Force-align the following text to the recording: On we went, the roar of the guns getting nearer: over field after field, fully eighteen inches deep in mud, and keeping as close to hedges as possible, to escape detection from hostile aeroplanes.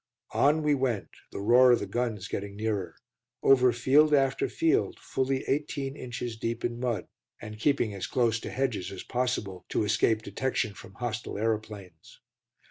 On 0.33 0.63
we 0.63 0.73
went, 0.73 1.09
the 1.31 1.41
roar 1.41 1.71
of 1.73 1.77
the 1.79 1.85
guns 1.85 2.27
getting 2.27 2.55
nearer: 2.55 2.95
over 3.43 3.71
field 3.71 4.15
after 4.15 4.49
field, 4.49 4.97
fully 4.99 5.43
eighteen 5.47 5.95
inches 5.95 6.35
deep 6.35 6.65
in 6.65 6.79
mud, 6.79 7.05
and 7.39 7.59
keeping 7.59 7.93
as 7.93 8.07
close 8.07 8.39
to 8.39 8.49
hedges 8.49 8.91
as 8.91 9.03
possible, 9.03 9.63
to 9.69 9.83
escape 9.83 10.23
detection 10.23 10.73
from 10.73 10.95
hostile 10.95 11.37
aeroplanes. 11.37 12.19